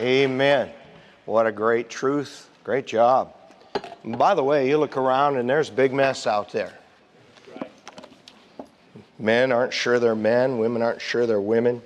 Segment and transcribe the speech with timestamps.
[0.00, 0.70] Amen.
[1.24, 2.48] What a great truth.
[2.62, 3.34] Great job.
[4.04, 6.72] by the way, you look around and there's big mess out there.
[9.18, 11.82] Men aren't sure they're men, women aren't sure they're women.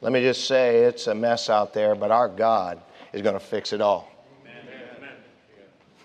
[0.00, 2.80] Let me just say it's a mess out there, but our God
[3.12, 4.10] is going to fix it all.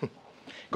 [0.00, 0.08] Go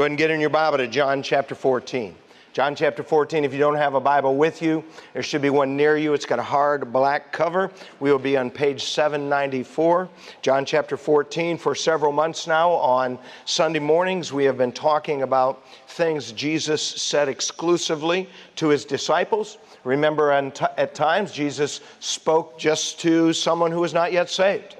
[0.03, 2.17] ahead and get in your Bible to John chapter 14.
[2.55, 5.77] John chapter 14, if you don't have a Bible with you, there should be one
[5.77, 6.15] near you.
[6.15, 7.69] It's got a hard black cover.
[7.99, 10.09] We will be on page 794.
[10.41, 15.67] John chapter 14, for several months now on Sunday mornings, we have been talking about
[15.89, 19.59] things Jesus said exclusively to his disciples.
[19.83, 24.77] Remember, at times, Jesus spoke just to someone who was not yet saved.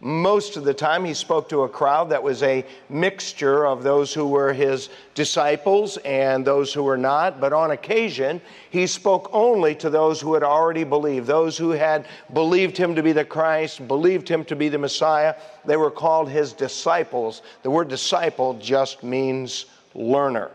[0.00, 4.14] Most of the time, he spoke to a crowd that was a mixture of those
[4.14, 7.40] who were his disciples and those who were not.
[7.40, 12.06] But on occasion, he spoke only to those who had already believed, those who had
[12.32, 15.34] believed him to be the Christ, believed him to be the Messiah.
[15.64, 17.42] They were called his disciples.
[17.64, 20.52] The word disciple just means learner.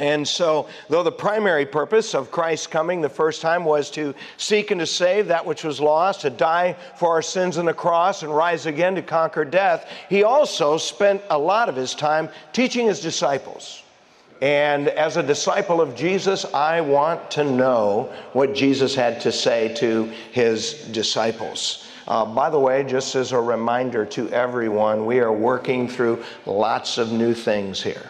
[0.00, 4.70] And so, though the primary purpose of Christ's coming the first time was to seek
[4.70, 8.22] and to save that which was lost, to die for our sins on the cross
[8.22, 12.86] and rise again to conquer death, he also spent a lot of his time teaching
[12.86, 13.82] his disciples.
[14.40, 19.74] And as a disciple of Jesus, I want to know what Jesus had to say
[19.74, 21.86] to his disciples.
[22.08, 26.96] Uh, by the way, just as a reminder to everyone, we are working through lots
[26.96, 28.09] of new things here.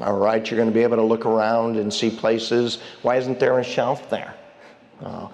[0.00, 2.78] All right, you're going to be able to look around and see places.
[3.00, 4.34] Why isn't there a shelf there?
[5.00, 5.28] Uh,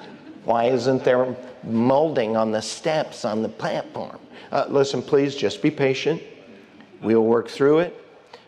[0.45, 4.19] why isn't there molding on the steps on the platform?
[4.53, 6.23] Uh, listen, please just be patient.
[7.01, 7.99] We'll work through it.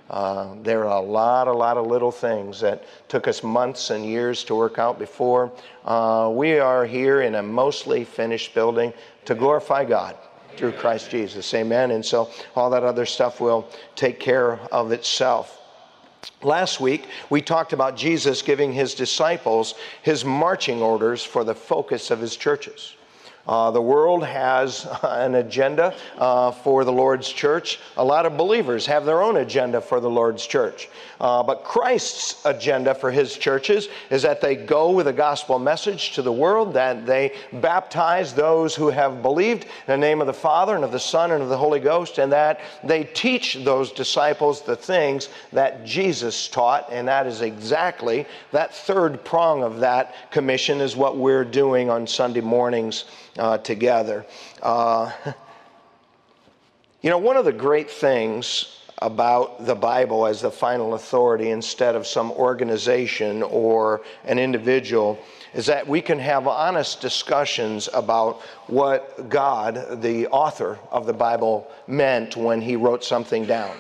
[0.08, 4.04] Uh, there are a lot, a lot of little things that took us months and
[4.04, 5.50] years to work out before.
[5.84, 8.92] Uh, we are here in a mostly finished building
[9.24, 10.16] to glorify God
[10.56, 11.52] through Christ Jesus.
[11.54, 11.90] Amen.
[11.90, 15.60] And so all that other stuff will take care of itself.
[16.42, 22.10] Last week, we talked about Jesus giving his disciples his marching orders for the focus
[22.10, 22.94] of his churches.
[23.46, 27.78] Uh, the world has an agenda uh, for the Lord's church.
[27.98, 30.88] A lot of believers have their own agenda for the Lord's church.
[31.20, 36.12] Uh, but Christ's agenda for his churches is that they go with a gospel message
[36.12, 40.32] to the world, that they baptize those who have believed in the name of the
[40.32, 43.92] Father and of the Son and of the Holy Ghost, and that they teach those
[43.92, 46.88] disciples the things that Jesus taught.
[46.90, 52.06] And that is exactly that third prong of that commission, is what we're doing on
[52.06, 53.04] Sunday mornings
[53.38, 54.24] uh, together.
[54.62, 55.10] Uh,
[57.02, 61.94] you know, one of the great things about the Bible as the final authority instead
[61.94, 65.18] of some organization or an individual
[65.52, 71.70] is that we can have honest discussions about what God, the author of the Bible,
[71.86, 73.76] meant when he wrote something down.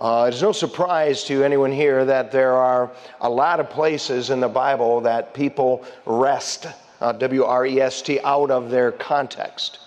[0.00, 2.90] Uh, it's no surprise to anyone here that there are
[3.20, 6.66] a lot of places in the Bible that people wrest
[7.02, 9.80] uh, W R E S T, out of their context.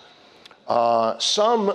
[0.68, 1.72] Uh, some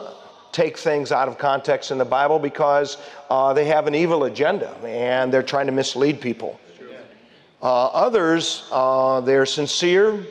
[0.52, 2.97] take things out of context in the Bible because
[3.29, 6.59] uh, they have an evil agenda and they're trying to mislead people.
[7.62, 10.25] Uh, others, uh, they're sincere.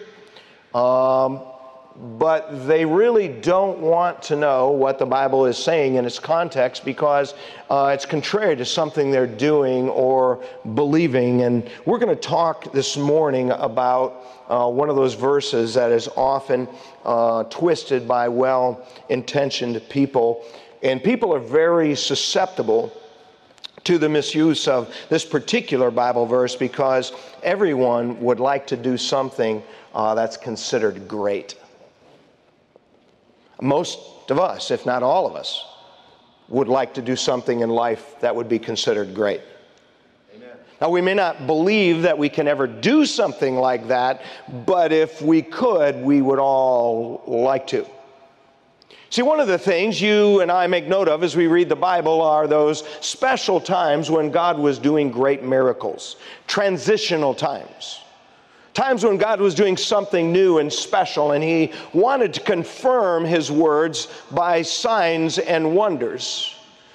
[0.75, 1.41] Um,
[1.97, 6.85] but they really don't want to know what the Bible is saying in its context
[6.85, 7.35] because
[7.69, 10.43] uh, it's contrary to something they're doing or
[10.75, 11.43] believing.
[11.43, 16.09] And we're going to talk this morning about uh, one of those verses that is
[16.17, 16.69] often
[17.05, 20.45] uh, twisted by well intentioned people.
[20.83, 22.93] And people are very susceptible
[23.85, 27.13] to the misuse of this particular Bible verse because
[27.43, 29.63] everyone would like to do something
[29.95, 31.57] uh, that's considered great.
[33.61, 33.99] Most
[34.31, 35.65] of us, if not all of us,
[36.49, 39.41] would like to do something in life that would be considered great.
[40.81, 44.23] Now, we may not believe that we can ever do something like that,
[44.65, 47.87] but if we could, we would all like to.
[49.11, 51.77] See, one of the things you and I make note of as we read the
[51.77, 58.01] Bible are those special times when God was doing great miracles, transitional times.
[58.75, 63.51] Times when God was doing something new and special, and He wanted to confirm His
[63.51, 66.55] words by signs and wonders.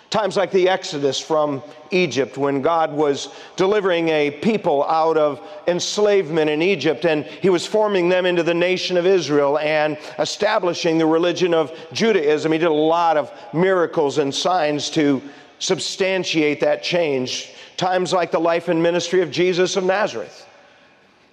[0.10, 1.62] Times like the Exodus from
[1.92, 7.68] Egypt, when God was delivering a people out of enslavement in Egypt, and He was
[7.68, 12.54] forming them into the nation of Israel and establishing the religion of Judaism.
[12.54, 15.21] He did a lot of miracles and signs to
[15.60, 17.51] substantiate that change.
[17.75, 20.44] Times like the life and ministry of Jesus of Nazareth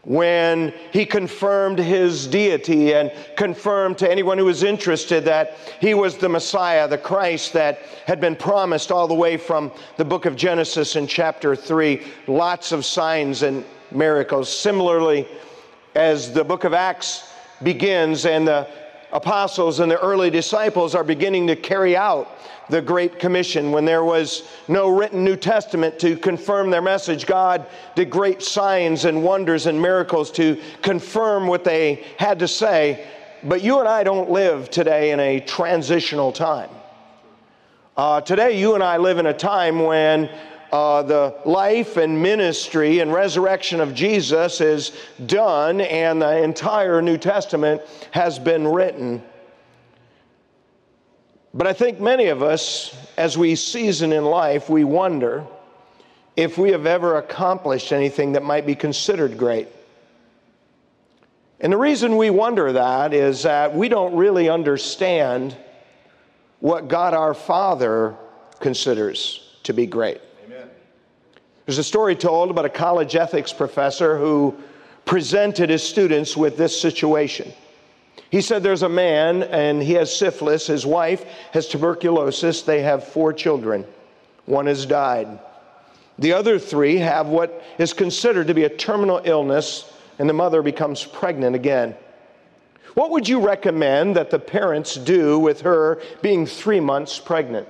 [0.05, 6.17] when he confirmed his deity and confirmed to anyone who was interested that he was
[6.17, 10.35] the Messiah, the Christ that had been promised all the way from the book of
[10.35, 12.03] Genesis in chapter 3.
[12.27, 14.55] Lots of signs and miracles.
[14.55, 15.29] Similarly,
[15.95, 17.33] as the book of Acts
[17.63, 18.67] begins and the
[19.13, 22.29] apostles and the early disciples are beginning to carry out
[22.69, 23.71] the Great Commission.
[23.71, 29.05] When there was no written New Testament to confirm their message, God did great signs
[29.05, 33.07] and wonders and miracles to confirm what they had to say.
[33.45, 36.71] But you and I don't live today in a transitional time.
[37.95, 40.31] Uh, today, you and I live in a time when
[40.73, 44.93] uh, the life and ministry and resurrection of Jesus is
[45.27, 49.23] done and the entire New Testament has been written.
[51.53, 55.47] But I think many of us, as we season in life, we wonder
[56.37, 59.69] if we have ever accomplished anything that might be considered great.
[61.61, 65.55] And the reason we wonder that is that we don't really understand
[66.61, 68.17] what God our Father
[68.59, 70.23] considers to be great.
[71.67, 74.57] There's a story told about a college ethics professor who
[75.05, 77.53] presented his students with this situation.
[78.31, 80.67] He said there's a man and he has syphilis.
[80.67, 82.63] His wife has tuberculosis.
[82.63, 83.85] They have four children.
[84.47, 85.39] One has died.
[86.19, 90.63] The other three have what is considered to be a terminal illness, and the mother
[90.63, 91.95] becomes pregnant again.
[92.95, 97.67] What would you recommend that the parents do with her being three months pregnant?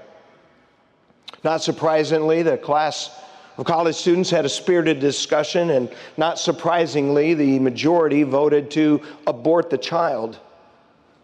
[1.45, 3.11] Not surprisingly, the class
[3.59, 9.69] of college students had a spirited discussion, and not surprisingly, the majority voted to abort
[9.69, 10.39] the child.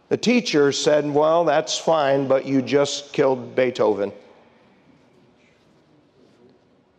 [0.09, 4.13] The teacher said, Well, that's fine, but you just killed Beethoven.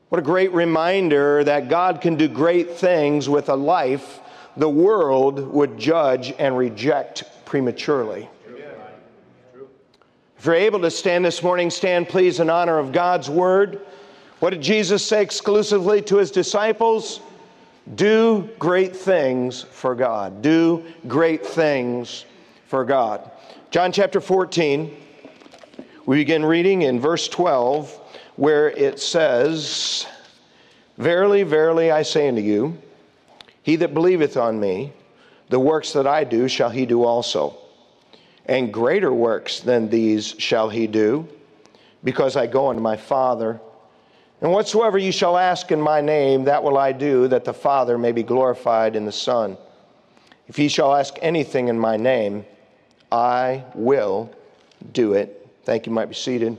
[0.10, 4.20] What a great reminder that God can do great things with a life
[4.58, 8.28] the world would judge and reject prematurely.
[10.38, 13.86] If you're able to stand this morning, stand please in honor of God's word.
[14.40, 17.20] What did Jesus say exclusively to his disciples?
[17.96, 20.42] Do great things for God.
[20.42, 22.26] Do great things
[22.68, 23.30] for God.
[23.70, 24.96] John chapter 14,
[26.06, 27.92] we begin reading in verse 12,
[28.38, 30.06] where it says,
[30.98, 32.78] Verily, verily, I say unto you,
[33.62, 34.94] he that believeth on me,
[35.50, 37.58] the works that I do shall he do also.
[38.46, 41.28] And greater works than these shall he do,
[42.04, 43.60] because I go unto my Father.
[44.42, 47.98] And whatsoever ye shall ask in my name, that will I do, that the Father
[47.98, 49.58] may be glorified in the Son.
[50.48, 52.46] If ye shall ask anything in my name,
[53.12, 54.32] I will
[54.94, 55.48] do it.
[55.64, 55.92] Thank you.
[55.92, 56.58] you might be seated.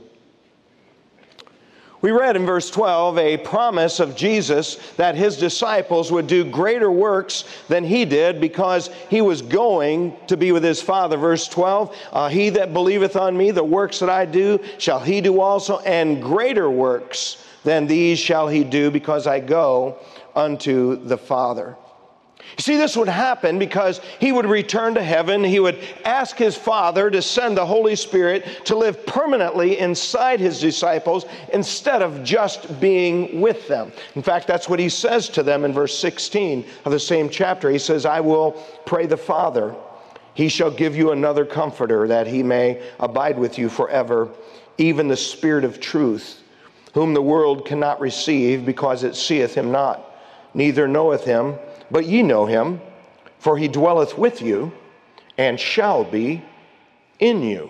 [2.01, 6.89] We read in verse 12 a promise of Jesus that his disciples would do greater
[6.89, 11.15] works than he did because he was going to be with his Father.
[11.17, 15.21] Verse 12 uh, He that believeth on me, the works that I do, shall he
[15.21, 19.97] do also, and greater works than these shall he do because I go
[20.35, 21.75] unto the Father.
[22.57, 25.43] You see, this would happen because he would return to heaven.
[25.43, 30.59] He would ask his Father to send the Holy Spirit to live permanently inside his
[30.59, 33.91] disciples instead of just being with them.
[34.15, 37.69] In fact, that's what he says to them in verse 16 of the same chapter.
[37.69, 38.51] He says, I will
[38.85, 39.73] pray the Father.
[40.33, 44.29] He shall give you another comforter that he may abide with you forever,
[44.77, 46.40] even the Spirit of truth,
[46.93, 50.03] whom the world cannot receive because it seeth him not,
[50.53, 51.55] neither knoweth him
[51.89, 52.81] but ye know him,
[53.39, 54.71] for he dwelleth with you
[55.37, 56.43] and shall be
[57.19, 57.69] in you.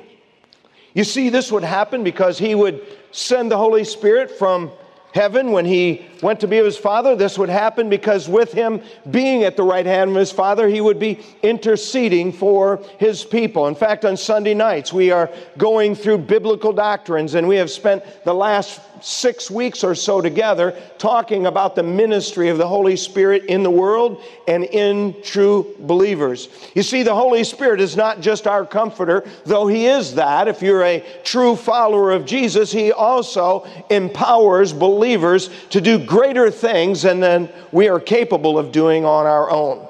[0.94, 4.72] You see, this would happen because he would send the Holy Spirit from
[5.13, 7.15] heaven when he went to be with his father.
[7.15, 10.82] This would happen because with him being at the right hand of his father, he
[10.82, 13.68] would be interceding for his people.
[13.68, 18.03] In fact, on Sunday nights, we are going through biblical doctrines, and we have spent
[18.24, 23.44] the last six weeks or so together talking about the ministry of the Holy Spirit
[23.46, 26.50] in the world and in true believers.
[26.75, 30.48] You see, the Holy Spirit is not just our comforter, though He is that.
[30.48, 37.01] If you're a true follower of Jesus, He also empowers believers to do greater things
[37.01, 39.88] than we are capable of doing on our own.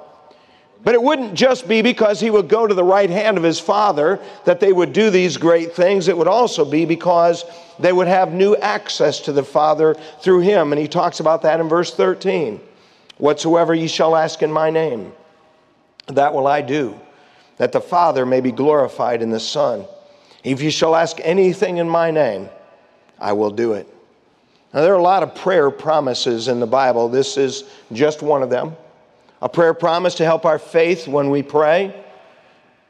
[0.84, 3.60] But it wouldn't just be because he would go to the right hand of his
[3.60, 6.08] Father that they would do these great things.
[6.08, 7.46] It would also be because
[7.78, 10.72] they would have new access to the Father through him.
[10.72, 12.60] And he talks about that in verse 13.
[13.18, 15.14] Whatsoever ye shall ask in my name,
[16.08, 17.00] that will I do,
[17.58, 19.86] that the Father may be glorified in the Son.
[20.44, 22.50] If ye shall ask anything in my name,
[23.20, 23.88] I will do it.
[24.74, 27.10] Now, there are a lot of prayer promises in the Bible.
[27.10, 28.76] This is just one of them.
[29.42, 31.94] a prayer promise to help our faith when we pray.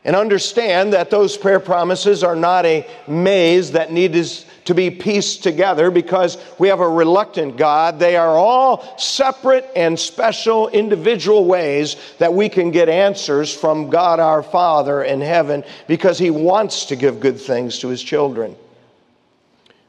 [0.04, 5.44] And understand that those prayer promises are not a maze that needs to be pieced
[5.44, 8.00] together because we have a reluctant God.
[8.00, 14.20] They are all separate and special individual ways that we can get answers from God
[14.20, 18.56] our Father in heaven because He wants to give good things to His children.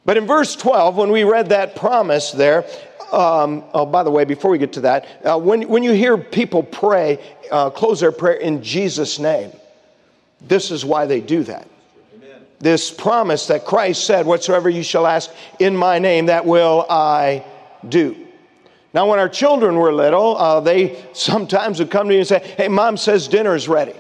[0.05, 2.65] But in verse 12, when we read that promise there,
[3.13, 6.17] um, oh, by the way, before we get to that, uh, when, when you hear
[6.17, 7.19] people pray,
[7.51, 9.53] uh, close their prayer in Jesus' name,
[10.41, 11.69] this is why they do that.
[12.17, 12.41] Amen.
[12.59, 15.31] This promise that Christ said, Whatsoever you shall ask
[15.61, 17.45] in my name, that will I
[17.89, 18.17] do.
[18.95, 22.55] Now, when our children were little, uh, they sometimes would come to me and say,
[22.57, 23.95] Hey, mom says dinner's ready.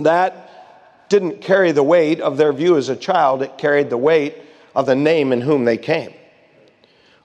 [0.00, 4.34] That didn't carry the weight of their view as a child, it carried the weight
[4.74, 6.12] of the name in whom they came.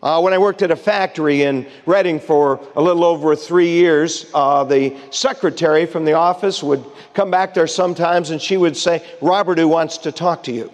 [0.01, 4.29] Uh, when I worked at a factory in Reading for a little over three years,
[4.33, 6.85] uh, the secretary from the office would
[7.15, 10.71] come back there sometimes and she would say, Robert, who wants to talk to you.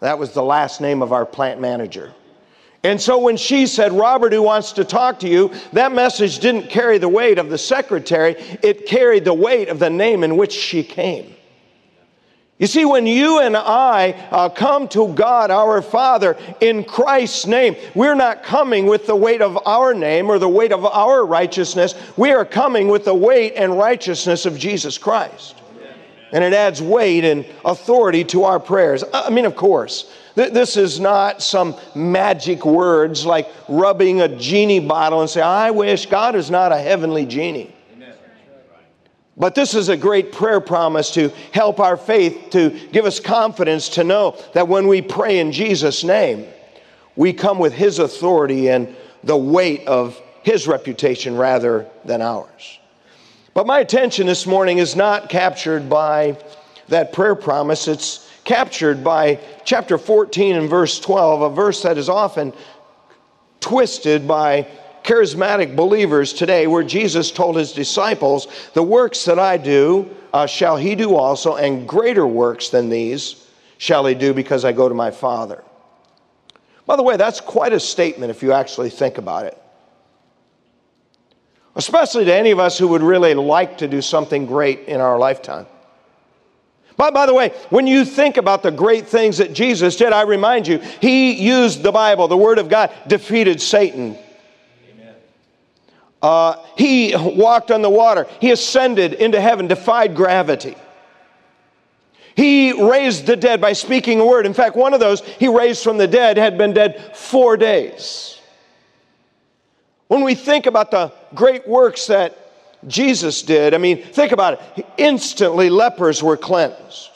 [0.00, 2.14] That was the last name of our plant manager.
[2.82, 6.70] And so when she said, Robert, who wants to talk to you, that message didn't
[6.70, 10.52] carry the weight of the secretary, it carried the weight of the name in which
[10.52, 11.34] she came.
[12.58, 17.76] You see, when you and I uh, come to God, our Father, in Christ's name,
[17.94, 21.94] we're not coming with the weight of our name or the weight of our righteousness.
[22.16, 25.54] We are coming with the weight and righteousness of Jesus Christ.
[26.32, 29.04] And it adds weight and authority to our prayers.
[29.12, 34.80] I mean, of course, th- this is not some magic words like rubbing a genie
[34.80, 37.75] bottle and say, I wish God is not a heavenly genie.
[39.36, 43.90] But this is a great prayer promise to help our faith, to give us confidence
[43.90, 46.46] to know that when we pray in Jesus' name,
[47.16, 52.78] we come with His authority and the weight of His reputation rather than ours.
[53.52, 56.38] But my attention this morning is not captured by
[56.88, 62.08] that prayer promise, it's captured by chapter 14 and verse 12, a verse that is
[62.08, 62.52] often
[63.60, 64.68] twisted by
[65.06, 70.76] charismatic believers today where Jesus told his disciples, The works that I do uh, shall
[70.76, 73.46] he do also, and greater works than these
[73.78, 75.62] shall he do because I go to my Father.
[76.86, 79.56] By the way, that's quite a statement if you actually think about it.
[81.76, 85.18] Especially to any of us who would really like to do something great in our
[85.18, 85.66] lifetime.
[86.96, 90.22] But by the way, when you think about the great things that Jesus did, I
[90.22, 94.16] remind you, he used the Bible, the Word of God, defeated Satan
[96.26, 98.26] uh, he walked on the water.
[98.40, 100.74] He ascended into heaven, defied gravity.
[102.34, 104.44] He raised the dead by speaking a word.
[104.44, 108.40] In fact, one of those he raised from the dead had been dead four days.
[110.08, 112.36] When we think about the great works that
[112.88, 114.84] Jesus did, I mean, think about it.
[114.98, 117.15] Instantly, lepers were cleansed.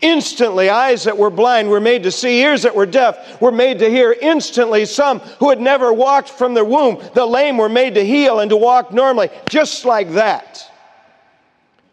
[0.00, 3.80] Instantly, eyes that were blind were made to see, ears that were deaf were made
[3.80, 4.12] to hear.
[4.12, 8.38] Instantly, some who had never walked from their womb, the lame were made to heal
[8.38, 10.64] and to walk normally, just like that.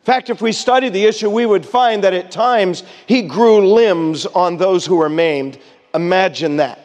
[0.01, 3.74] In fact, if we studied the issue, we would find that at times he grew
[3.74, 5.57] limbs on those who were maimed.
[5.95, 6.79] Imagine that.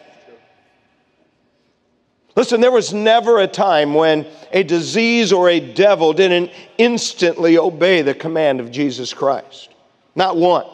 [2.35, 8.01] Listen, there was never a time when a disease or a devil didn't instantly obey
[8.01, 9.69] the command of Jesus Christ.
[10.15, 10.65] Not one.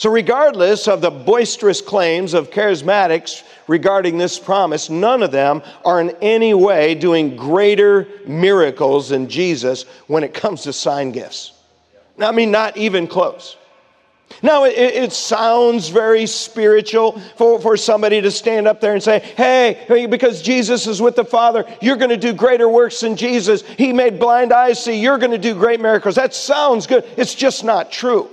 [0.00, 6.00] So, regardless of the boisterous claims of charismatics regarding this promise, none of them are
[6.00, 11.52] in any way doing greater miracles than Jesus when it comes to sign gifts.
[12.18, 13.58] I mean, not even close.
[14.42, 19.18] Now, it, it, sounds very spiritual for, for somebody to stand up there and say,
[19.18, 23.60] hey, because Jesus is with the Father, you're going to do greater works than Jesus.
[23.60, 26.14] He made blind eyes see, you're going to do great miracles.
[26.14, 27.04] That sounds good.
[27.18, 28.30] It's just not true.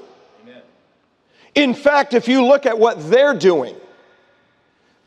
[1.57, 3.75] In fact, if you look at what they're doing,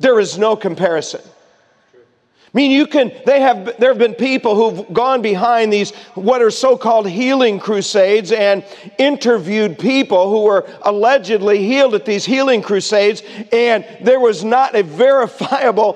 [0.00, 1.20] there is no comparison.
[1.24, 6.42] I mean, you can, they have, there have been people who've gone behind these, what
[6.42, 8.64] are so called healing crusades, and
[8.98, 14.82] interviewed people who were allegedly healed at these healing crusades, and there was not a
[14.82, 15.92] verifiable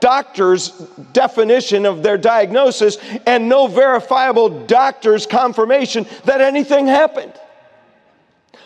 [0.00, 0.70] doctor's
[1.12, 2.96] definition of their diagnosis,
[3.26, 7.34] and no verifiable doctor's confirmation that anything happened.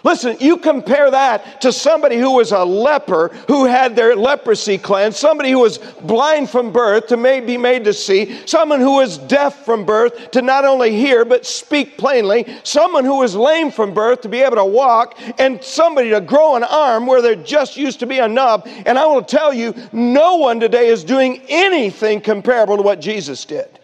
[0.04, 5.16] Listen, you compare that to somebody who was a leper who had their leprosy cleansed,
[5.16, 9.18] somebody who was blind from birth to may be made to see, someone who was
[9.18, 13.94] deaf from birth to not only hear but speak plainly, someone who was lame from
[13.94, 17.76] birth to be able to walk, and somebody to grow an arm where there just
[17.76, 18.66] used to be a nub.
[18.86, 23.44] And I will tell you, no one today is doing anything comparable to what Jesus
[23.44, 23.78] did.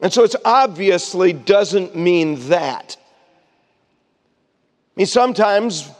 [0.00, 2.96] And so it obviously doesn't mean that.
[4.96, 5.90] I mean, sometimes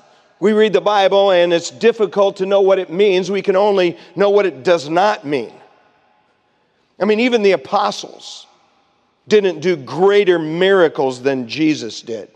[0.40, 3.30] we read the Bible and it's difficult to know what it means.
[3.30, 5.52] We can only know what it does not mean.
[6.98, 8.46] I mean, even the apostles
[9.28, 12.30] didn't do greater miracles than Jesus did.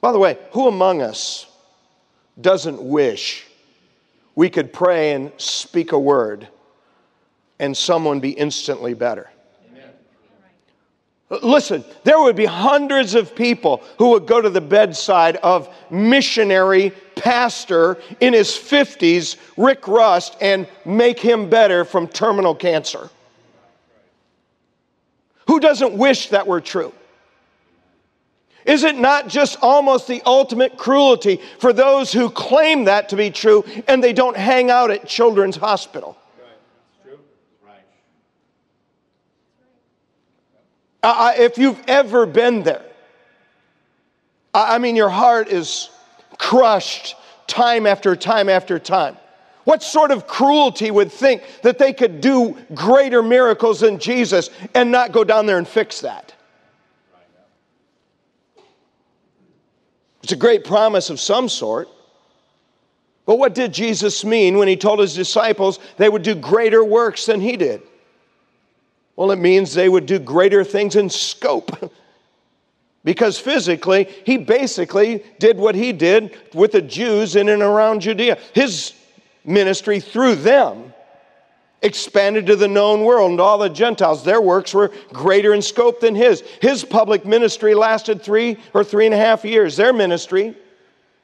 [0.00, 1.46] By the way, who among us
[2.40, 3.46] doesn't wish
[4.36, 6.46] we could pray and speak a word
[7.58, 9.28] and someone be instantly better?
[11.30, 16.90] Listen, there would be hundreds of people who would go to the bedside of missionary
[17.16, 23.10] pastor in his 50s, Rick Rust, and make him better from terminal cancer.
[25.48, 26.94] Who doesn't wish that were true?
[28.64, 33.30] Is it not just almost the ultimate cruelty for those who claim that to be
[33.30, 36.16] true and they don't hang out at Children's Hospital?
[41.02, 42.84] If you've ever been there,
[44.54, 45.90] I mean, your heart is
[46.38, 47.14] crushed
[47.46, 49.16] time after time after time.
[49.64, 54.90] What sort of cruelty would think that they could do greater miracles than Jesus and
[54.90, 56.34] not go down there and fix that?
[60.22, 61.88] It's a great promise of some sort.
[63.26, 67.26] But what did Jesus mean when he told his disciples they would do greater works
[67.26, 67.82] than he did?
[69.18, 71.92] Well, it means they would do greater things in scope.
[73.04, 78.38] because physically, he basically did what he did with the Jews in and around Judea.
[78.54, 78.92] His
[79.44, 80.94] ministry through them
[81.82, 84.22] expanded to the known world and all the Gentiles.
[84.22, 86.42] Their works were greater in scope than his.
[86.62, 89.76] His public ministry lasted three or three and a half years.
[89.76, 90.56] Their ministry,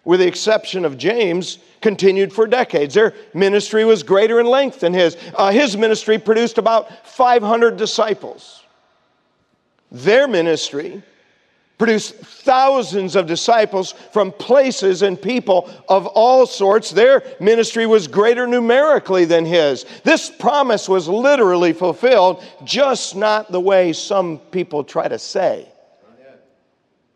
[0.04, 2.94] with the exception of James, continued for decades.
[2.94, 5.16] Their ministry was greater in length than his.
[5.34, 8.62] Uh, his ministry produced about 500 disciples.
[9.90, 11.02] Their ministry
[11.76, 16.90] produced thousands of disciples from places and people of all sorts.
[16.90, 19.84] Their ministry was greater numerically than his.
[20.04, 25.68] This promise was literally fulfilled, just not the way some people try to say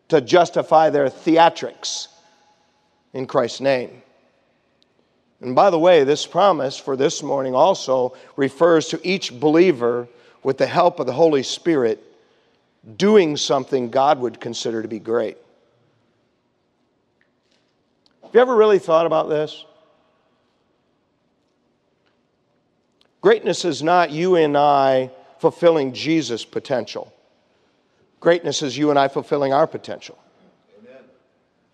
[0.09, 2.07] to justify their theatrics
[3.13, 4.01] in Christ's name.
[5.41, 10.07] And by the way, this promise for this morning also refers to each believer
[10.43, 12.03] with the help of the Holy Spirit
[12.97, 15.37] doing something God would consider to be great.
[18.23, 19.65] Have you ever really thought about this?
[23.21, 27.11] Greatness is not you and I fulfilling Jesus' potential.
[28.19, 30.17] Greatness is you and I fulfilling our potential.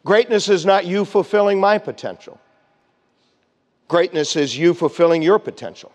[0.06, 2.40] Greatness is not you fulfilling my potential.
[3.88, 5.92] Greatness is you fulfilling your potential.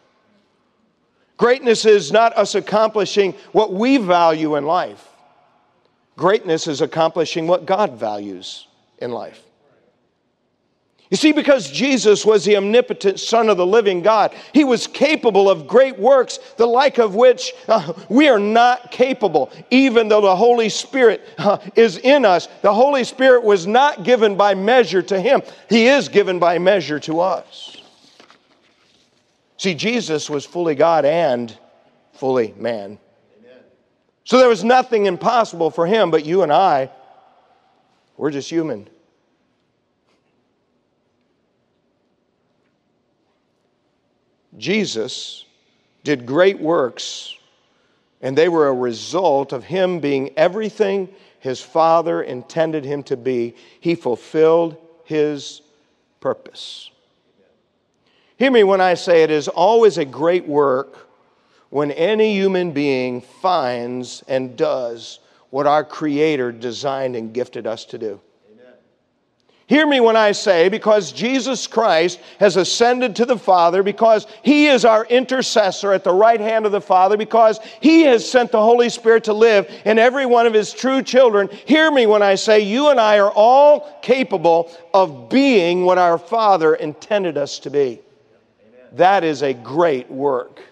[1.36, 5.08] Greatness is not us accomplishing what we value in life.
[6.16, 8.66] Greatness is accomplishing what God values
[8.98, 9.42] in life.
[11.10, 15.50] You see, because Jesus was the omnipotent Son of the living God, he was capable
[15.50, 20.36] of great works, the like of which uh, we are not capable, even though the
[20.36, 22.46] Holy Spirit uh, is in us.
[22.62, 27.00] The Holy Spirit was not given by measure to him, he is given by measure
[27.00, 27.76] to us.
[29.56, 31.56] See, Jesus was fully God and
[32.12, 33.00] fully man.
[34.24, 36.88] So there was nothing impossible for him, but you and I,
[38.16, 38.88] we're just human.
[44.60, 45.46] Jesus
[46.04, 47.34] did great works,
[48.20, 51.08] and they were a result of him being everything
[51.40, 53.56] his Father intended him to be.
[53.80, 55.62] He fulfilled his
[56.20, 56.90] purpose.
[58.36, 61.08] Hear me when I say it is always a great work
[61.70, 65.20] when any human being finds and does
[65.50, 68.20] what our Creator designed and gifted us to do.
[69.70, 74.66] Hear me when I say, because Jesus Christ has ascended to the Father, because He
[74.66, 78.60] is our intercessor at the right hand of the Father, because He has sent the
[78.60, 81.48] Holy Spirit to live in every one of His true children.
[81.66, 86.18] Hear me when I say, you and I are all capable of being what our
[86.18, 88.00] Father intended us to be.
[88.94, 90.62] That is a great work.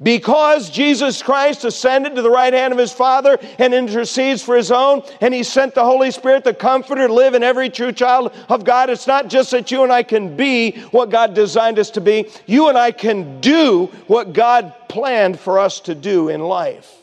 [0.00, 4.70] Because Jesus Christ ascended to the right hand of his Father and intercedes for his
[4.70, 8.32] own, and he sent the Holy Spirit, the Comforter, to live in every true child
[8.48, 11.90] of God, it's not just that you and I can be what God designed us
[11.90, 16.42] to be, you and I can do what God planned for us to do in
[16.42, 16.94] life.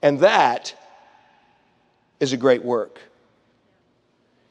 [0.00, 0.72] And that
[2.20, 3.00] is a great work.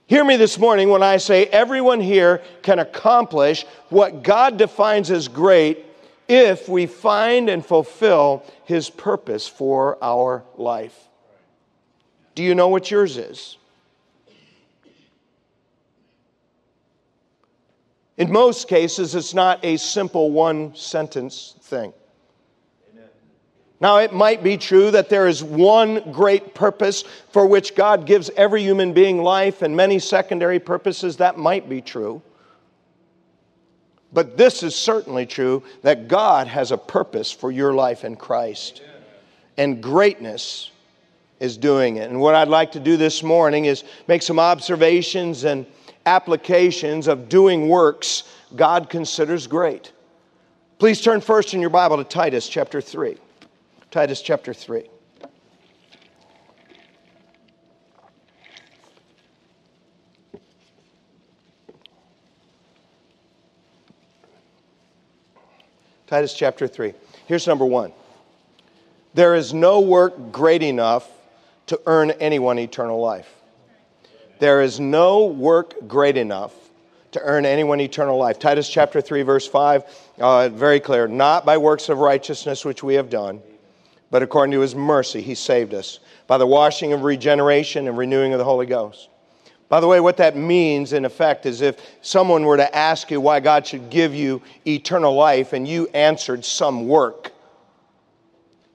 [0.07, 5.29] Hear me this morning when I say everyone here can accomplish what God defines as
[5.29, 5.85] great
[6.27, 10.97] if we find and fulfill His purpose for our life.
[12.35, 13.57] Do you know what yours is?
[18.17, 21.93] In most cases, it's not a simple one sentence thing.
[23.81, 28.29] Now, it might be true that there is one great purpose for which God gives
[28.37, 31.17] every human being life and many secondary purposes.
[31.17, 32.21] That might be true.
[34.13, 38.81] But this is certainly true that God has a purpose for your life in Christ.
[39.57, 40.71] And greatness
[41.39, 42.09] is doing it.
[42.09, 45.65] And what I'd like to do this morning is make some observations and
[46.05, 48.23] applications of doing works
[48.55, 49.91] God considers great.
[50.77, 53.17] Please turn first in your Bible to Titus chapter 3.
[53.89, 54.83] Titus chapter 3.
[66.13, 66.93] Titus chapter 3.
[67.25, 67.91] Here's number one
[69.15, 71.09] there is no work great enough
[71.65, 73.27] to earn anyone eternal life.
[74.37, 76.53] There is no work great enough
[77.13, 78.37] to earn anyone eternal life.
[78.37, 79.85] Titus chapter 3, verse 5,
[80.19, 81.07] uh, very clear.
[81.07, 83.41] Not by works of righteousness which we have done,
[84.11, 88.33] but according to his mercy, he saved us by the washing of regeneration and renewing
[88.33, 89.09] of the Holy Ghost.
[89.69, 93.19] By the way, what that means in effect is if someone were to ask you
[93.19, 97.31] why God should give you eternal life and you answered some work,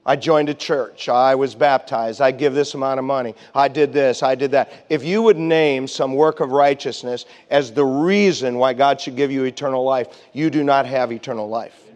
[0.05, 1.07] I joined a church.
[1.07, 2.19] I was baptized.
[2.19, 3.35] I give this amount of money.
[3.53, 4.23] I did this.
[4.23, 4.71] I did that.
[4.89, 9.31] If you would name some work of righteousness as the reason why God should give
[9.31, 11.88] you eternal life, you do not have eternal life.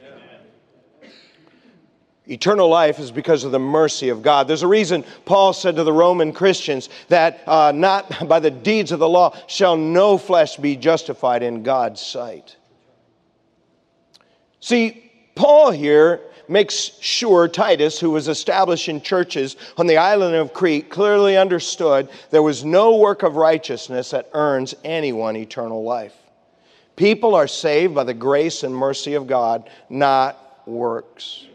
[2.26, 4.48] Eternal life is because of the mercy of God.
[4.48, 8.92] There's a reason Paul said to the Roman Christians that uh, not by the deeds
[8.92, 12.56] of the law shall no flesh be justified in God's sight.
[14.62, 20.90] See, Paul here makes sure Titus, who was establishing churches on the island of Crete,
[20.90, 26.14] clearly understood there was no work of righteousness that earns anyone eternal life.
[26.96, 31.48] People are saved by the grace and mercy of God, not works.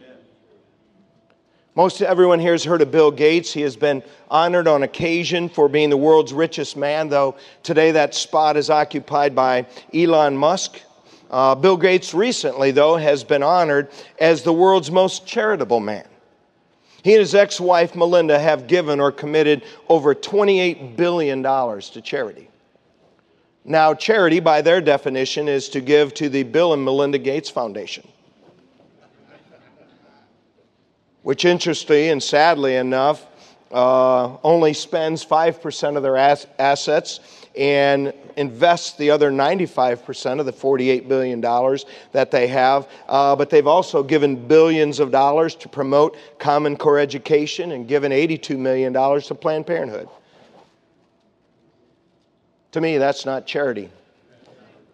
[1.79, 3.53] Most everyone here has heard of Bill Gates.
[3.53, 8.17] He has been honored on occasion for being the world's richest man, though today that
[8.17, 9.65] spot is occupied by
[9.95, 10.81] Elon Musk.
[11.31, 16.05] Uh, Bill Gates recently, though, has been honored as the world's most charitable man.
[17.05, 22.49] He and his ex wife, Melinda, have given or committed over $28 billion to charity.
[23.65, 28.09] Now, charity, by their definition, is to give to the Bill and Melinda Gates Foundation,
[31.23, 33.27] which, interestingly and sadly enough,
[33.71, 37.21] uh, only spends 5% of their as- assets
[37.57, 41.41] and invests the other 95% of the $48 billion
[42.13, 42.89] that they have.
[43.09, 48.13] Uh, but they've also given billions of dollars to promote Common Core education and given
[48.13, 50.09] $82 million to Planned Parenthood.
[52.73, 53.91] To me, that's not charity,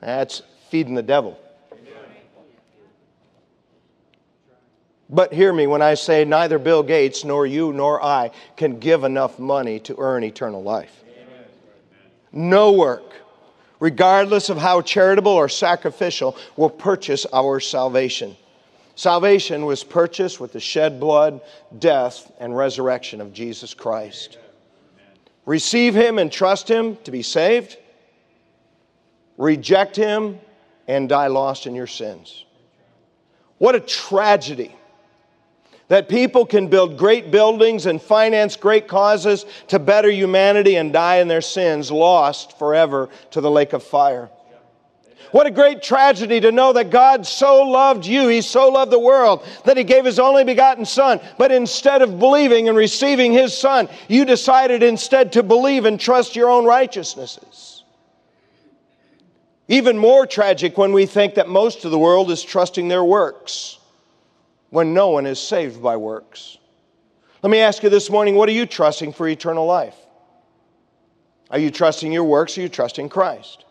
[0.00, 1.38] that's feeding the devil.
[5.10, 9.04] But hear me when I say neither Bill Gates nor you nor I can give
[9.04, 11.04] enough money to earn eternal life
[12.34, 13.14] no work,
[13.78, 18.36] regardless of how charitable or sacrificial, will purchase our salvation.
[18.96, 21.40] Salvation was purchased with the shed blood,
[21.78, 24.38] death, and resurrection of Jesus Christ.
[25.46, 27.76] Receive Him and trust Him to be saved.
[29.36, 30.38] Reject Him
[30.86, 32.44] and die lost in your sins.
[33.58, 34.74] What a tragedy
[35.88, 41.16] that people can build great buildings and finance great causes to better humanity and die
[41.16, 44.30] in their sins, lost forever to the lake of fire.
[45.30, 49.00] What a great tragedy to know that God so loved you, He so loved the
[49.00, 51.20] world, that He gave His only begotten Son.
[51.38, 56.36] But instead of believing and receiving His Son, you decided instead to believe and trust
[56.36, 57.82] your own righteousnesses.
[59.66, 63.78] Even more tragic when we think that most of the world is trusting their works
[64.74, 66.58] when no one is saved by works.
[67.44, 69.94] Let me ask you this morning what are you trusting for eternal life?
[71.48, 73.64] Are you trusting your works or are you trusting Christ?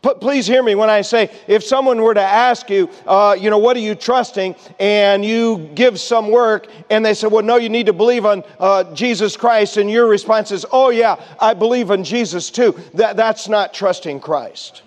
[0.00, 3.50] But please hear me when I say, if someone were to ask you, uh, you
[3.50, 4.56] know, what are you trusting?
[4.78, 8.42] And you give some work, and they say, well, no, you need to believe on
[8.58, 9.76] uh, Jesus Christ.
[9.76, 12.78] And your response is, oh, yeah, I believe in Jesus too.
[12.94, 14.82] That, that's not trusting Christ.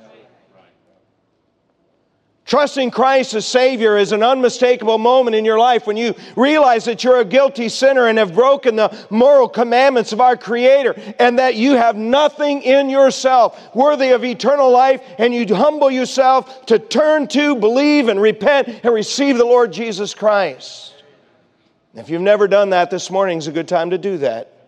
[2.50, 7.04] Trusting Christ as Savior is an unmistakable moment in your life when you realize that
[7.04, 11.54] you're a guilty sinner and have broken the moral commandments of our Creator and that
[11.54, 17.28] you have nothing in yourself worthy of eternal life and you humble yourself to turn
[17.28, 20.96] to, believe, and repent and receive the Lord Jesus Christ.
[21.94, 24.59] If you've never done that, this morning is a good time to do that.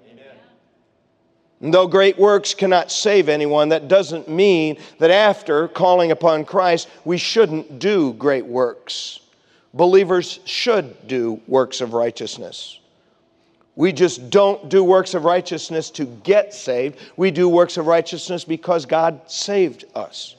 [1.62, 6.90] And though great works cannot save anyone, that doesn't mean that after calling upon Christ,
[7.06, 9.20] we shouldn't do great works.
[9.74, 12.80] Believers should do works of righteousness.
[13.76, 16.98] We just don't do works of righteousness to get saved.
[17.16, 20.36] We do works of righteousness because God saved us.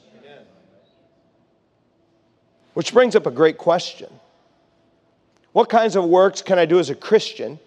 [2.74, 4.08] Which brings up a great question
[5.52, 7.58] What kinds of works can I do as a Christian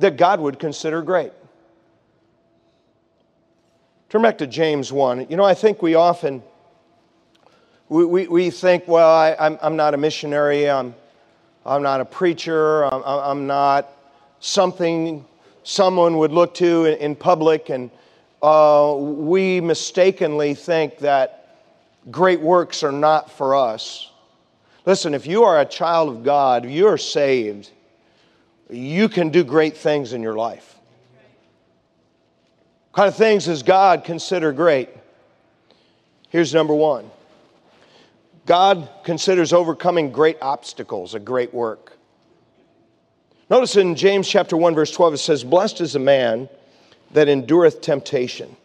[0.00, 1.32] that God would consider great?
[4.10, 5.26] Turn back to James 1.
[5.28, 6.42] You know, I think we often,
[7.90, 10.94] we, we, we think, well, I, I'm, I'm not a missionary, I'm,
[11.66, 13.86] I'm not a preacher, I'm, I'm not
[14.40, 15.26] something
[15.62, 17.90] someone would look to in, in public, and
[18.42, 21.58] uh, we mistakenly think that
[22.10, 24.10] great works are not for us.
[24.86, 27.70] Listen, if you are a child of God, you are saved,
[28.70, 30.77] you can do great things in your life
[32.98, 34.88] kind of things does God consider great?
[36.30, 37.08] Here's number one
[38.44, 41.96] God considers overcoming great obstacles a great work.
[43.48, 46.48] Notice in James chapter 1, verse 12, it says, Blessed is the man
[47.12, 48.56] that endureth temptation,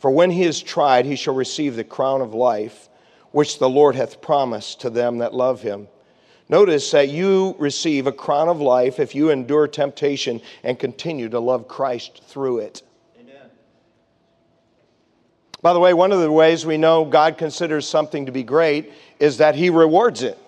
[0.00, 2.90] for when he is tried, he shall receive the crown of life,
[3.30, 5.88] which the Lord hath promised to them that love him.
[6.50, 11.40] Notice that you receive a crown of life if you endure temptation and continue to
[11.40, 12.82] love Christ through it.
[15.62, 18.92] By the way, one of the ways we know God considers something to be great
[19.18, 20.38] is that He rewards it.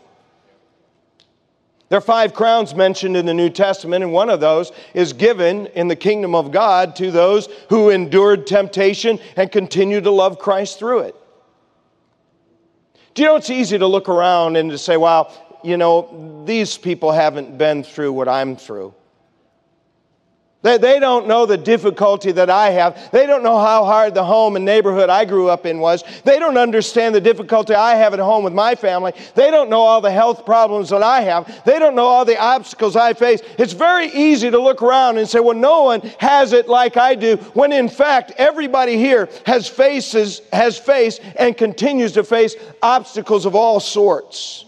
[1.88, 5.66] There are five crowns mentioned in the New Testament, and one of those is given
[5.68, 10.78] in the kingdom of God to those who endured temptation and continue to love Christ
[10.78, 11.16] through it.
[13.14, 15.32] Do you know it's easy to look around and to say, well,
[15.64, 18.94] you know, these people haven't been through what I'm through.
[20.60, 23.12] They, they don't know the difficulty that I have.
[23.12, 26.02] They don't know how hard the home and neighborhood I grew up in was.
[26.24, 29.12] They don't understand the difficulty I have at home with my family.
[29.36, 31.64] They don't know all the health problems that I have.
[31.64, 33.40] They don't know all the obstacles I face.
[33.56, 37.14] It's very easy to look around and say, well, no one has it like I
[37.14, 43.46] do, when in fact, everybody here has faces, has faced and continues to face obstacles
[43.46, 44.64] of all sorts.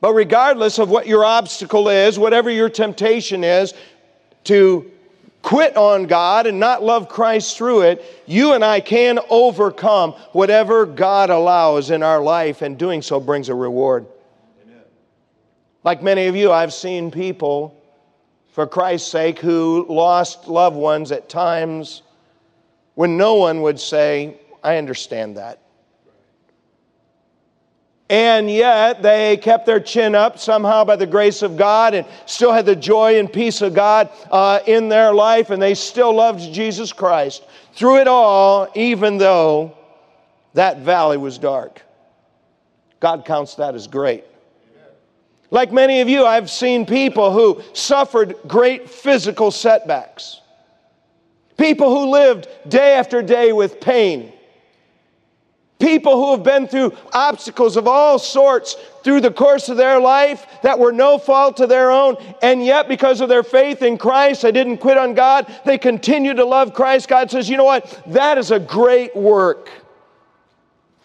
[0.00, 3.74] But regardless of what your obstacle is, whatever your temptation is
[4.44, 4.90] to
[5.42, 10.86] quit on God and not love Christ through it, you and I can overcome whatever
[10.86, 14.06] God allows in our life, and doing so brings a reward.
[14.64, 14.82] Amen.
[15.84, 17.76] Like many of you, I've seen people,
[18.52, 22.02] for Christ's sake, who lost loved ones at times
[22.94, 25.59] when no one would say, I understand that
[28.10, 32.52] and yet they kept their chin up somehow by the grace of God and still
[32.52, 36.52] had the joy and peace of God uh, in their life, and they still loved
[36.52, 39.76] Jesus Christ through it all, even though
[40.54, 41.82] that valley was dark.
[42.98, 44.24] God counts that as great.
[45.52, 50.40] Like many of you, I've seen people who suffered great physical setbacks.
[51.56, 54.32] People who lived day after day with pain
[55.80, 60.46] People who have been through obstacles of all sorts through the course of their life
[60.62, 64.42] that were no fault to their own, and yet because of their faith in Christ,
[64.42, 65.52] they didn't quit on God.
[65.64, 67.08] They continue to love Christ.
[67.08, 68.02] God says, you know what?
[68.08, 69.70] That is a great work.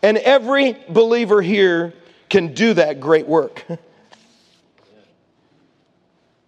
[0.03, 1.93] And every believer here
[2.29, 3.65] can do that great work.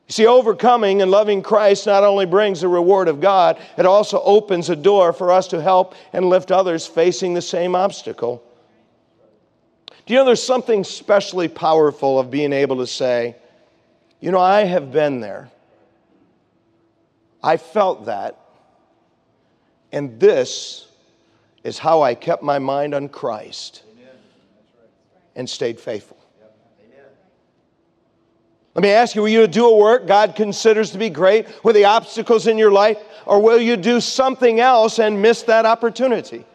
[0.07, 4.21] You see, overcoming and loving Christ not only brings the reward of God, it also
[4.21, 8.41] opens a door for us to help and lift others facing the same obstacle.
[10.05, 13.35] Do you know there's something specially powerful of being able to say,
[14.21, 15.51] you know, I have been there.
[17.43, 18.39] I felt that.
[19.91, 20.87] And this
[21.65, 23.83] is how I kept my mind on Christ
[25.35, 26.16] and stayed faithful.
[28.77, 31.75] Let me ask you will you do a work God considers to be great with
[31.75, 36.45] the obstacles in your life, or will you do something else and miss that opportunity?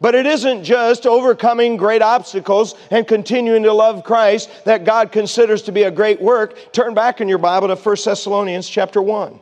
[0.00, 5.62] But it isn't just overcoming great obstacles and continuing to love Christ that God considers
[5.62, 6.72] to be a great work.
[6.72, 9.38] Turn back in your Bible to 1 Thessalonians chapter 1.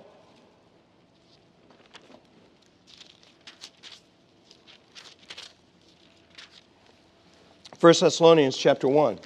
[7.81, 9.19] 1 Thessalonians chapter 1.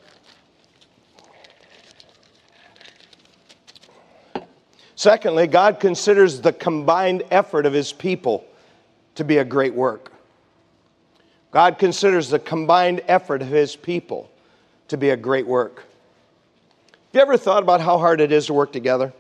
[5.03, 8.45] Secondly, God considers the combined effort of his people
[9.17, 10.13] to be a great work.
[11.51, 14.31] God considers the combined effort of his people
[14.87, 15.79] to be a great work.
[15.79, 19.13] Have you ever thought about how hard it is to work together?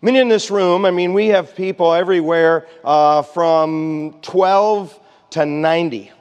[0.00, 4.96] Many in this room, I mean, we have people everywhere uh, from 12
[5.30, 6.12] to 90.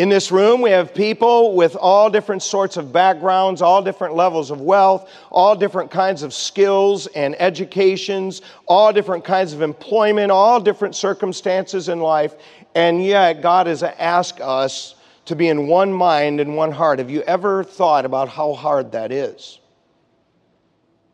[0.00, 4.50] In this room, we have people with all different sorts of backgrounds, all different levels
[4.50, 10.58] of wealth, all different kinds of skills and educations, all different kinds of employment, all
[10.58, 12.34] different circumstances in life.
[12.74, 14.94] And yet, God has asked us
[15.26, 16.98] to be in one mind and one heart.
[16.98, 19.58] Have you ever thought about how hard that is?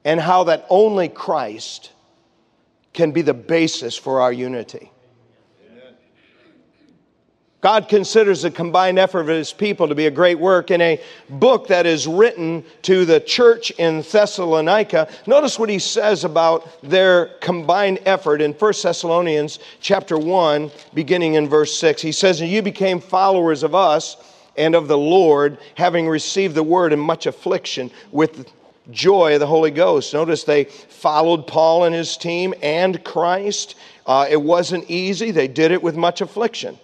[0.04, 1.90] And how that only Christ
[2.92, 4.92] can be the basis for our unity?
[7.66, 10.70] God considers the combined effort of his people to be a great work.
[10.70, 16.22] In a book that is written to the church in Thessalonica, notice what he says
[16.22, 22.00] about their combined effort in 1 Thessalonians chapter 1, beginning in verse 6.
[22.00, 24.16] He says, And you became followers of us
[24.56, 28.48] and of the Lord, having received the word in much affliction with
[28.92, 30.14] joy of the Holy Ghost.
[30.14, 33.74] Notice they followed Paul and his team and Christ.
[34.06, 36.78] Uh, it wasn't easy, they did it with much affliction.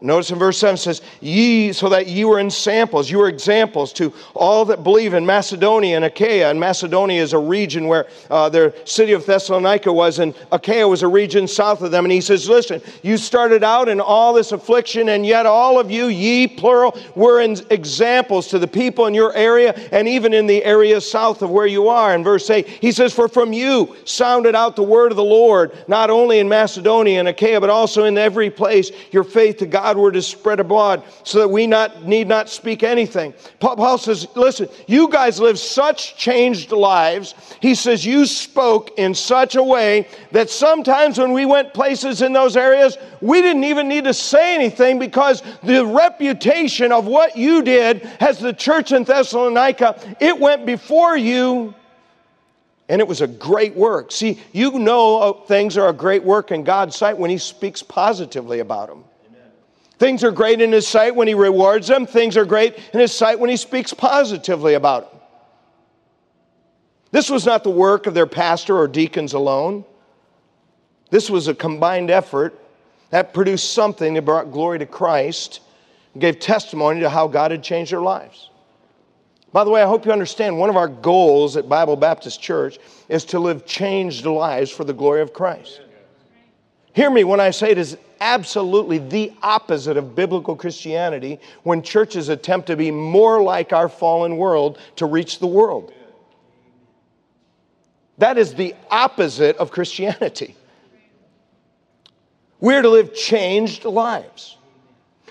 [0.00, 3.92] Notice in verse 7 says, Ye, so that ye were in samples, you were examples
[3.94, 6.50] to all that believe in Macedonia and Achaia.
[6.50, 11.02] And Macedonia is a region where uh, their city of Thessalonica was, and Achaia was
[11.02, 12.04] a region south of them.
[12.04, 15.90] And he says, Listen, you started out in all this affliction, and yet all of
[15.90, 20.46] you, ye, plural, were in examples to the people in your area and even in
[20.46, 22.14] the area south of where you are.
[22.14, 25.76] In verse 8, he says, For from you sounded out the word of the Lord,
[25.88, 29.87] not only in Macedonia and Achaia, but also in every place, your faith to God
[29.88, 33.32] God were to spread abroad so that we not, need not speak anything.
[33.58, 37.34] Paul says, listen, you guys live such changed lives.
[37.62, 42.34] He says, you spoke in such a way that sometimes when we went places in
[42.34, 47.62] those areas, we didn't even need to say anything because the reputation of what you
[47.62, 51.74] did as the church in Thessalonica, it went before you
[52.90, 54.12] and it was a great work.
[54.12, 57.82] See, you know uh, things are a great work in God's sight when He speaks
[57.82, 59.04] positively about them.
[59.98, 63.12] Things are great in His sight when He rewards them, things are great in His
[63.12, 65.20] sight when He speaks positively about them.
[67.10, 69.84] This was not the work of their pastor or deacons alone.
[71.10, 72.58] This was a combined effort
[73.10, 75.60] that produced something that brought glory to Christ
[76.12, 78.50] and gave testimony to how God had changed their lives.
[79.52, 82.78] By the way, I hope you understand one of our goals at Bible Baptist Church
[83.08, 85.80] is to live changed lives for the glory of Christ.
[86.92, 92.28] Hear me when I say it is absolutely the opposite of biblical Christianity when churches
[92.28, 95.92] attempt to be more like our fallen world to reach the world.
[98.18, 100.56] That is the opposite of Christianity.
[102.60, 104.56] We're to live changed lives.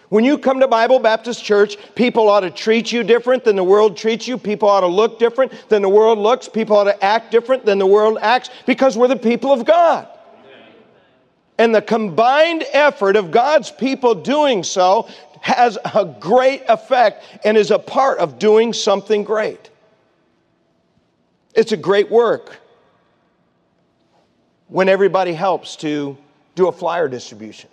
[0.09, 3.63] When you come to Bible Baptist Church, people ought to treat you different than the
[3.63, 4.37] world treats you.
[4.37, 6.47] People ought to look different than the world looks.
[6.47, 10.07] People ought to act different than the world acts because we're the people of God.
[11.57, 15.07] And the combined effort of God's people doing so
[15.41, 19.69] has a great effect and is a part of doing something great.
[21.55, 22.59] It's a great work
[24.67, 26.17] when everybody helps to
[26.55, 27.69] do a flyer distribution.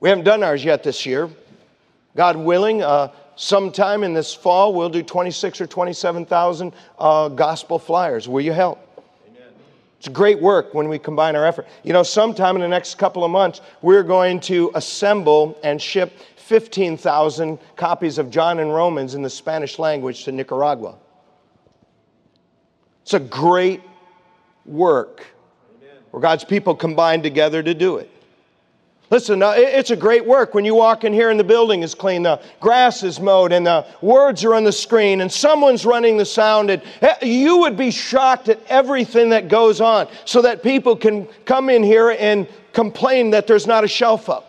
[0.00, 1.28] We haven't done ours yet this year.
[2.14, 8.28] God willing, uh, sometime in this fall, we'll do 26 or 27,000 uh, gospel flyers.
[8.28, 8.87] Will you help?
[9.98, 11.66] It's great work when we combine our effort.
[11.82, 16.12] You know, sometime in the next couple of months, we're going to assemble and ship
[16.36, 20.96] 15,000 copies of John and Romans in the Spanish language to Nicaragua.
[23.02, 23.82] It's a great
[24.64, 25.26] work
[26.10, 28.10] where God's people combine together to do it.
[29.10, 31.94] Listen, uh, it's a great work when you walk in here and the building is
[31.94, 36.18] clean, the grass is mowed, and the words are on the screen, and someone's running
[36.18, 36.68] the sound.
[36.68, 41.26] And eh, you would be shocked at everything that goes on so that people can
[41.46, 44.44] come in here and complain that there's not a shelf up.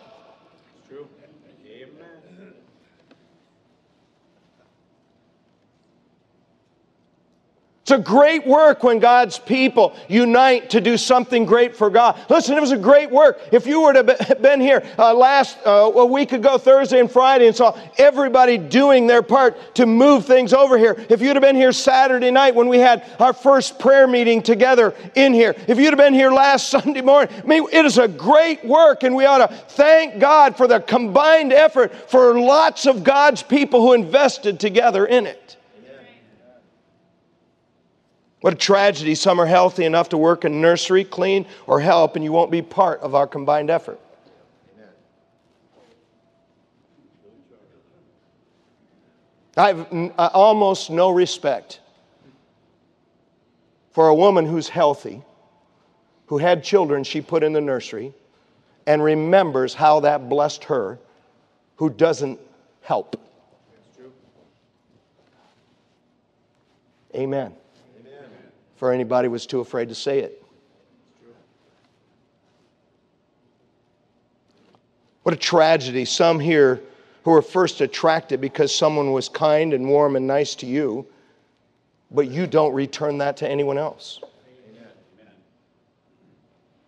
[7.90, 12.20] It's a great work when God's people unite to do something great for God.
[12.30, 13.42] Listen, it was a great work.
[13.52, 17.12] If you were to have been here uh, last uh, a week ago, Thursday and
[17.12, 21.04] Friday, and saw everybody doing their part to move things over here.
[21.10, 24.94] If you'd have been here Saturday night when we had our first prayer meeting together
[25.16, 25.56] in here.
[25.68, 29.02] If you'd have been here last Sunday morning, I mean, it is a great work,
[29.02, 33.82] and we ought to thank God for the combined effort for lots of God's people
[33.82, 35.56] who invested together in it.
[38.42, 39.16] What a tragedy.
[39.16, 42.62] Some are healthy enough to work in nursery, clean, or help, and you won't be
[42.62, 44.00] part of our combined effort.
[49.58, 51.82] I have almost no respect
[53.92, 55.22] for a woman who's healthy,
[56.28, 58.14] who had children she put in the nursery,
[58.88, 60.98] and remembers how that blessed her,
[61.76, 62.40] who doesn't
[62.82, 63.20] help.
[67.14, 67.54] Amen
[68.80, 70.42] for anybody was too afraid to say it.
[75.24, 76.06] What a tragedy.
[76.06, 76.82] Some here
[77.24, 81.06] who were first attracted because someone was kind and warm and nice to you,
[82.10, 84.22] but you don't return that to anyone else.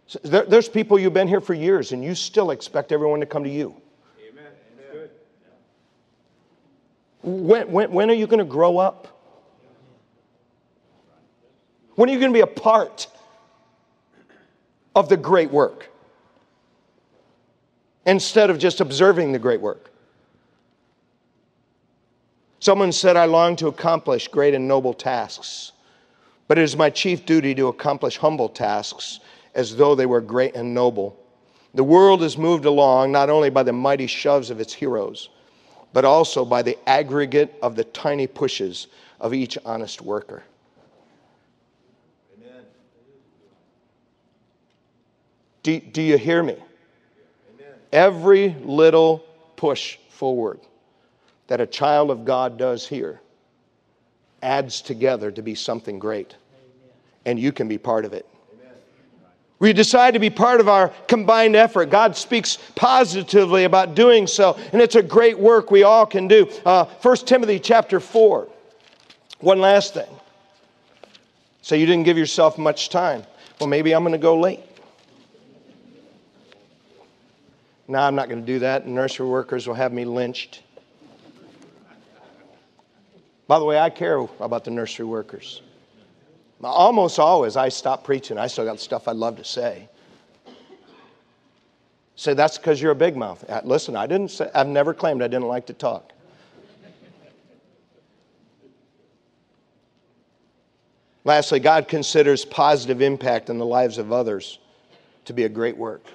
[0.08, 3.26] So there, there's people you've been here for years and you still expect everyone to
[3.26, 3.76] come to you.
[4.30, 5.10] Amen.
[7.22, 9.21] When, when, when are you going to grow up?
[11.96, 13.08] When are you going to be a part
[14.96, 15.89] of the great work
[18.06, 19.92] instead of just observing the great work?
[22.60, 25.72] Someone said, I long to accomplish great and noble tasks,
[26.48, 29.20] but it is my chief duty to accomplish humble tasks
[29.56, 31.18] as though they were great and noble.
[31.74, 35.30] The world is moved along not only by the mighty shoves of its heroes,
[35.92, 38.88] but also by the aggregate of the tiny pushes
[39.20, 40.44] of each honest worker.
[45.64, 46.57] Do, do you hear me?
[47.91, 49.20] Every little
[49.55, 50.59] push forward
[51.47, 53.20] that a child of God does here
[54.41, 56.36] adds together to be something great.
[57.26, 58.26] And you can be part of it.
[59.59, 61.91] We decide to be part of our combined effort.
[61.91, 66.49] God speaks positively about doing so, and it's a great work we all can do.
[66.66, 68.47] Uh, 1 Timothy chapter 4.
[69.39, 70.09] One last thing.
[71.62, 73.24] So you didn't give yourself much time.
[73.59, 74.62] Well, maybe I'm going to go late.
[77.92, 78.88] No, I'm not going to do that.
[78.88, 80.64] Nursery workers will have me lynched.
[83.48, 85.62] By the way, I care about the nursery workers.
[86.64, 88.38] Almost always, I stop preaching.
[88.38, 89.89] I still got stuff I'd love to say.
[92.16, 93.44] Say that's because you're a big mouth.
[93.50, 96.14] Uh, listen, I didn't say, I've never claimed I didn't like to talk.
[101.26, 104.60] Lastly, God considers positive impact in the lives of others
[105.26, 106.06] to be a great work.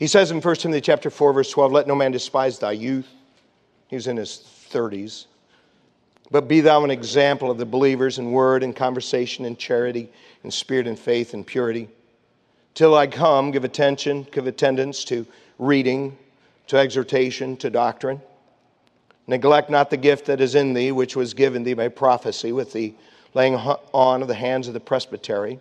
[0.00, 3.06] He says in 1 Timothy chapter 4, verse 12, Let no man despise thy youth.
[3.88, 5.26] He was in his 30s.
[6.30, 10.08] But be thou an example of the believers in word and conversation and charity
[10.42, 11.86] and spirit and faith and purity.
[12.72, 15.26] Till I come, give attention, give attendance to
[15.58, 16.16] reading,
[16.68, 18.22] to exhortation, to doctrine.
[19.26, 22.72] Neglect not the gift that is in thee, which was given thee by prophecy with
[22.72, 22.94] the
[23.34, 25.60] laying on of the hands of the presbytery.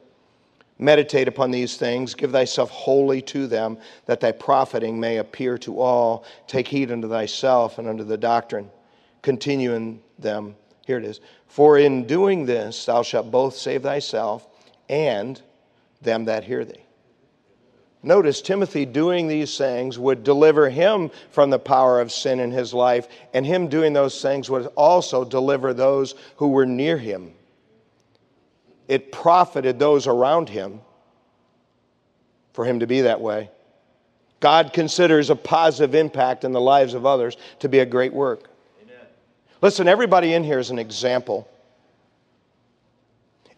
[0.82, 5.82] Meditate upon these things, give thyself wholly to them, that thy profiting may appear to
[5.82, 6.24] all.
[6.48, 8.72] Take heed unto thyself and unto the doctrine.
[9.22, 10.56] Continue in them.
[10.88, 11.20] Here it is.
[11.48, 14.48] For in doing this, thou shalt both save thyself
[14.88, 15.42] and
[16.02, 16.86] them that hear thee.
[18.02, 22.74] Notice Timothy doing these things would deliver him from the power of sin in his
[22.74, 27.34] life, and him doing those things would also deliver those who were near him
[28.90, 30.82] it profited those around him
[32.52, 33.50] for him to be that way.
[34.40, 38.50] God considers a positive impact in the lives of others to be a great work.
[38.82, 39.06] Amen.
[39.62, 41.48] Listen, everybody in here is an example.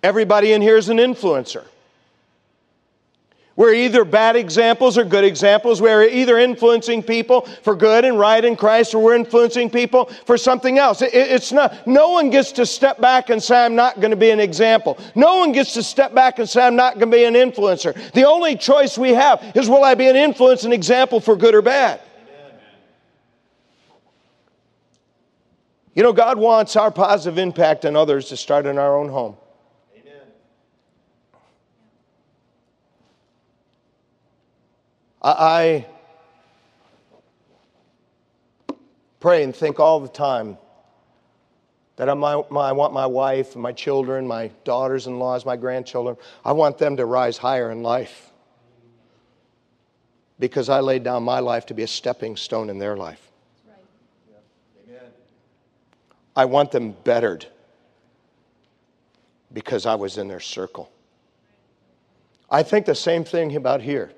[0.04, 1.66] Everybody in here is an influencer.
[3.58, 5.82] We're either bad examples or good examples.
[5.82, 10.38] We're either influencing people for good and right in Christ, or we're influencing people for
[10.38, 11.02] something else.
[11.02, 14.30] it's not, no one gets to step back and say, I'm not going to be
[14.30, 14.98] an example.
[15.16, 18.12] No one gets to step back and say, I'm not going to be an influencer.
[18.14, 21.54] The only choice we have is will I be an influence, an example for good
[21.54, 22.00] or bad?
[25.94, 29.36] You know, God wants our positive impact on others to start in our own home.
[35.22, 35.86] I
[39.20, 40.58] pray and think all the time
[41.98, 46.52] That I, want my wife, and my children, my daughters in laws, my grandchildren, I
[46.54, 48.32] want them to rise higher in life.
[50.40, 53.32] Because I laid down my life to be a stepping stone in their life.
[56.36, 57.46] I want them bettered
[59.54, 60.90] because I was in their circle.
[62.50, 64.12] I think the same thing about here.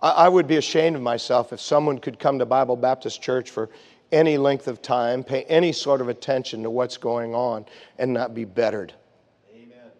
[0.00, 3.50] I, I would be ashamed of myself if someone could come to Bible Baptist Church
[3.50, 3.70] for
[4.12, 7.66] any length of time, pay any sort of attention to what's going on,
[7.98, 8.92] and not be bettered.
[9.54, 9.90] Amen.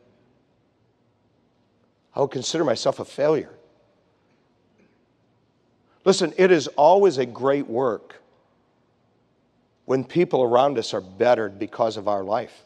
[2.14, 3.51] I would consider myself a failure.
[6.05, 8.22] Listen, it is always a great work
[9.86, 12.65] when people around us are bettered because of our life.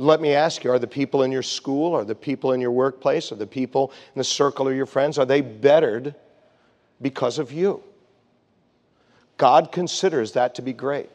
[0.00, 2.70] Let me ask you are the people in your school, are the people in your
[2.70, 6.14] workplace, are the people in the circle of your friends, are they bettered
[7.02, 7.82] because of you?
[9.36, 11.10] God considers that to be great.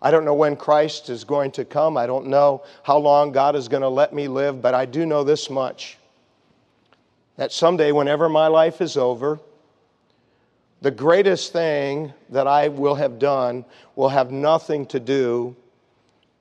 [0.00, 1.96] I don't know when Christ is going to come.
[1.96, 5.04] I don't know how long God is going to let me live, but I do
[5.04, 5.98] know this much
[7.36, 9.40] that someday, whenever my life is over,
[10.82, 13.64] the greatest thing that I will have done
[13.96, 15.56] will have nothing to do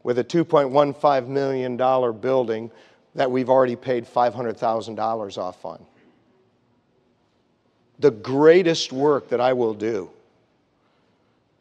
[0.03, 1.77] with a $2.15 million
[2.19, 2.71] building
[3.15, 5.85] that we've already paid $500,000 off on.
[7.99, 10.09] The greatest work that I will do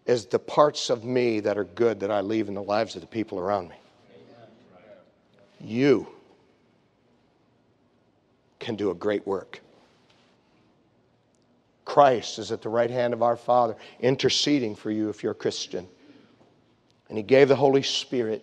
[0.07, 3.01] is the parts of me that are good that I leave in the lives of
[3.01, 3.77] the people around me.
[5.61, 6.09] You
[8.59, 9.61] can do a great work.
[11.85, 15.37] Christ is at the right hand of our Father, interceding for you if you're a
[15.37, 15.87] Christian.
[17.13, 18.43] And He gave the Holy Spirit,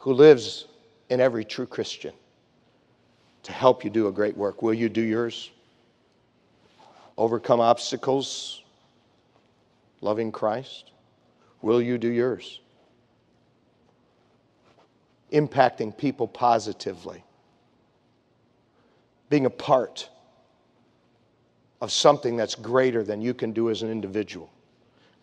[0.00, 0.66] who lives
[1.08, 2.12] in every true Christian,
[3.44, 4.60] to help you do a great work.
[4.60, 5.50] Will you do yours?
[7.16, 8.62] Overcome obstacles,
[10.02, 10.90] loving Christ?
[11.62, 12.60] Will you do yours?
[15.32, 17.24] Impacting people positively,
[19.30, 20.10] being a part
[21.80, 24.50] of something that's greater than you can do as an individual.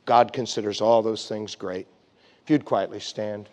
[0.05, 1.85] God considers all those things great.
[2.43, 3.47] If you'd quietly stand.